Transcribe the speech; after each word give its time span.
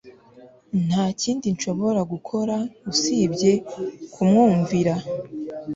Nta 0.87 1.03
kindi 1.21 1.45
nshobora 1.55 2.01
gukora 2.11 2.55
usibye 2.91 3.51
kumwumvira 4.13 4.93